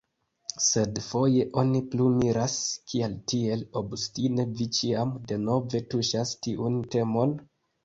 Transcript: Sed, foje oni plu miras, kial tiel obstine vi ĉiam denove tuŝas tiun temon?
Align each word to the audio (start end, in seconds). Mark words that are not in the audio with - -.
Sed, 0.67 1.01
foje 1.07 1.43
oni 1.63 1.81
plu 1.91 2.07
miras, 2.21 2.55
kial 2.93 3.13
tiel 3.33 3.63
obstine 3.83 4.47
vi 4.57 4.69
ĉiam 4.81 5.15
denove 5.35 5.85
tuŝas 5.95 6.35
tiun 6.49 6.83
temon? 6.99 7.41